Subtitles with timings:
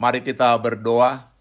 [0.03, 1.31] Mari kita berdoa.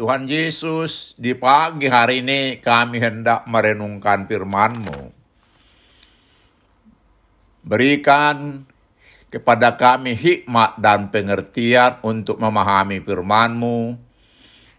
[0.00, 5.12] Tuhan Yesus, di pagi hari ini kami hendak merenungkan firman-Mu.
[7.62, 8.64] Berikan
[9.28, 14.03] kepada kami hikmat dan pengertian untuk memahami firman-Mu.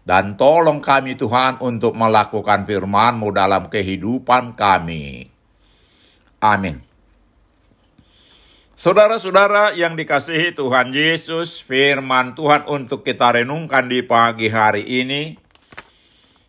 [0.06, 5.26] Dan tolong kami Tuhan untuk melakukan firman-Mu dalam kehidupan kami.
[6.38, 6.78] Amin.
[8.78, 15.34] Saudara-saudara yang dikasihi Tuhan Yesus, firman Tuhan untuk kita renungkan di pagi hari ini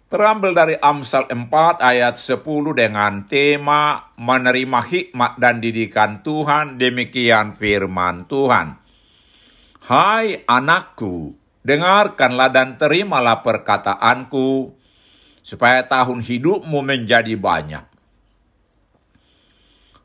[0.07, 2.44] terambil dari Amsal 4 ayat 10
[2.75, 8.79] dengan tema menerima hikmat dan didikan Tuhan, demikian firman Tuhan.
[9.88, 14.72] Hai anakku, dengarkanlah dan terimalah perkataanku,
[15.44, 17.83] supaya tahun hidupmu menjadi banyak.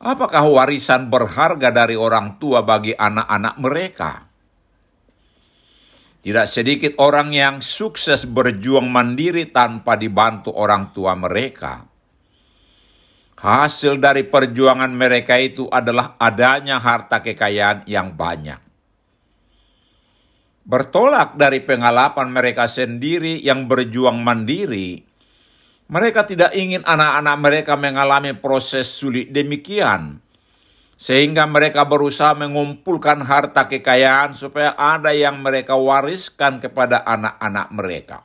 [0.03, 4.13] Apakah warisan berharga dari orang tua bagi anak-anak mereka?
[6.23, 11.87] Tidak sedikit orang yang sukses berjuang mandiri tanpa dibantu orang tua mereka.
[13.43, 18.72] Hasil dari perjuangan mereka itu adalah adanya harta kekayaan yang banyak.
[20.63, 25.03] Bertolak dari pengalaman mereka sendiri yang berjuang mandiri,
[25.91, 30.23] mereka tidak ingin anak-anak mereka mengalami proses sulit demikian,
[30.95, 38.19] sehingga mereka berusaha mengumpulkan harta kekayaan supaya ada yang mereka wariskan kepada anak-anak mereka.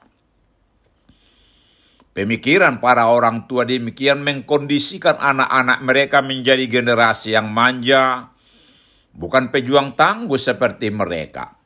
[2.14, 8.30] Pemikiran para orang tua demikian mengkondisikan anak-anak mereka menjadi generasi yang manja,
[9.18, 11.57] bukan pejuang tangguh seperti mereka.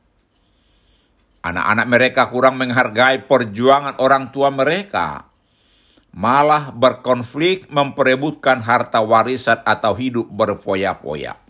[1.42, 5.32] Anak-anak mereka kurang menghargai perjuangan orang tua mereka.
[6.12, 11.40] malah berkonflik memperebutkan harta warisan atau hidup berfoya-foya.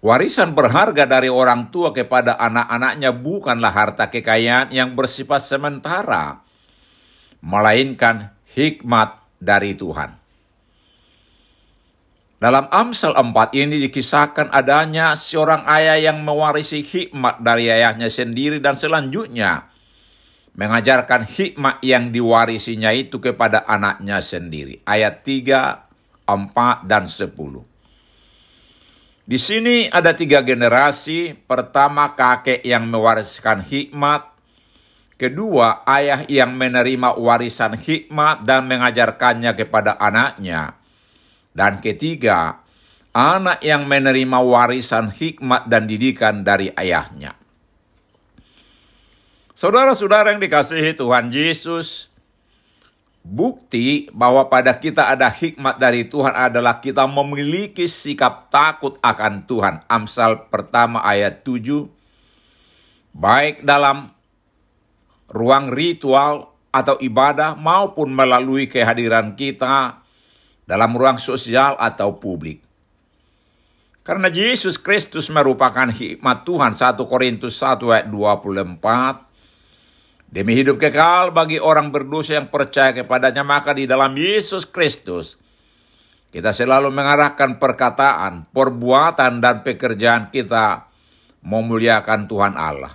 [0.00, 6.40] Warisan berharga dari orang tua kepada anak-anaknya bukanlah harta kekayaan yang bersifat sementara,
[7.44, 10.16] melainkan hikmat dari Tuhan.
[12.40, 18.80] Dalam Amsal 4 ini dikisahkan adanya seorang ayah yang mewarisi hikmat dari ayahnya sendiri dan
[18.80, 19.68] selanjutnya
[20.56, 24.80] mengajarkan hikmat yang diwarisinya itu kepada anaknya sendiri.
[24.88, 25.84] Ayat 3,
[26.24, 27.28] 4, dan 10.
[29.28, 31.36] Di sini ada tiga generasi.
[31.44, 34.32] Pertama kakek yang mewariskan hikmat.
[35.20, 40.79] Kedua ayah yang menerima warisan hikmat dan mengajarkannya kepada anaknya.
[41.50, 42.62] Dan ketiga
[43.10, 47.34] anak yang menerima warisan hikmat dan didikan dari ayahnya.
[49.54, 52.10] Saudara-saudara yang dikasihi Tuhan Yesus,
[53.20, 59.84] Bukti bahwa pada kita ada hikmat dari Tuhan adalah kita memiliki sikap takut akan Tuhan.
[59.92, 61.84] Amsal pertama ayat 7.
[63.12, 64.08] Baik dalam
[65.28, 69.99] ruang ritual atau ibadah maupun melalui kehadiran kita
[70.70, 72.62] dalam ruang sosial atau publik.
[74.06, 79.30] Karena Yesus Kristus merupakan hikmat Tuhan 1 Korintus 1 ayat 24
[80.30, 85.34] Demi hidup kekal bagi orang berdosa yang percaya kepadanya, maka di dalam Yesus Kristus
[86.30, 90.86] kita selalu mengarahkan perkataan, perbuatan, dan pekerjaan kita
[91.42, 92.94] memuliakan Tuhan Allah.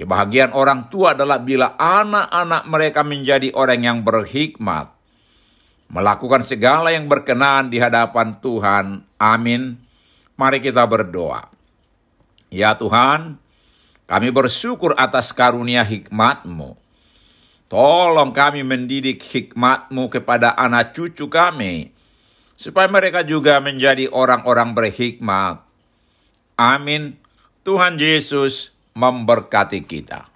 [0.00, 4.96] Kebahagiaan orang tua adalah bila anak-anak mereka menjadi orang yang berhikmat,
[5.90, 9.02] melakukan segala yang berkenan di hadapan Tuhan.
[9.18, 9.76] Amin.
[10.38, 11.50] Mari kita berdoa.
[12.48, 13.36] Ya Tuhan,
[14.06, 16.78] kami bersyukur atas karunia hikmat-Mu.
[17.70, 21.94] Tolong kami mendidik hikmat-Mu kepada anak cucu kami,
[22.58, 25.62] supaya mereka juga menjadi orang-orang berhikmat.
[26.58, 27.14] Amin.
[27.62, 30.26] Tuhan Yesus memberkati kita.